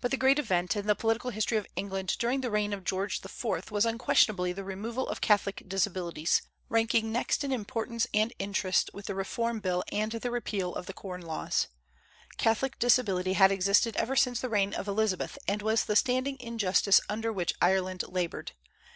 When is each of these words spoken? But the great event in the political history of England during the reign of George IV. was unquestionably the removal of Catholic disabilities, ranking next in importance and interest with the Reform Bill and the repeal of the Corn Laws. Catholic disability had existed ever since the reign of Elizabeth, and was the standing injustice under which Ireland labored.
But 0.00 0.10
the 0.10 0.16
great 0.16 0.40
event 0.40 0.74
in 0.74 0.88
the 0.88 0.96
political 0.96 1.30
history 1.30 1.56
of 1.56 1.68
England 1.76 2.16
during 2.18 2.40
the 2.40 2.50
reign 2.50 2.72
of 2.72 2.82
George 2.82 3.20
IV. 3.24 3.70
was 3.70 3.86
unquestionably 3.86 4.52
the 4.52 4.64
removal 4.64 5.06
of 5.06 5.20
Catholic 5.20 5.62
disabilities, 5.68 6.42
ranking 6.68 7.12
next 7.12 7.44
in 7.44 7.52
importance 7.52 8.08
and 8.12 8.32
interest 8.40 8.90
with 8.92 9.06
the 9.06 9.14
Reform 9.14 9.60
Bill 9.60 9.84
and 9.92 10.10
the 10.10 10.32
repeal 10.32 10.74
of 10.74 10.86
the 10.86 10.92
Corn 10.92 11.22
Laws. 11.22 11.68
Catholic 12.38 12.76
disability 12.80 13.34
had 13.34 13.52
existed 13.52 13.94
ever 13.94 14.16
since 14.16 14.40
the 14.40 14.48
reign 14.48 14.74
of 14.74 14.88
Elizabeth, 14.88 15.38
and 15.46 15.62
was 15.62 15.84
the 15.84 15.94
standing 15.94 16.40
injustice 16.40 17.00
under 17.08 17.32
which 17.32 17.54
Ireland 17.62 18.02
labored. 18.08 18.50